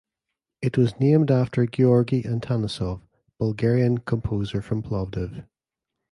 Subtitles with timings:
[0.63, 3.01] It was named after Georgi Atanasov
[3.37, 5.45] Bulgarian composer from Plovdiv.